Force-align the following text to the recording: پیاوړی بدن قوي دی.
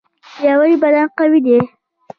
پیاوړی 0.35 0.75
بدن 0.83 1.07
قوي 1.17 1.39
دی. 1.45 1.59